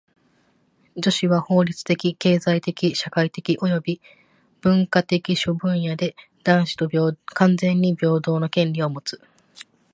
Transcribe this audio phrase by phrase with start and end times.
[0.95, 4.01] 女子は法律的・経済的・社会的および
[4.61, 9.21] 文化的諸分野で男子と完全に平等の権利をもつ。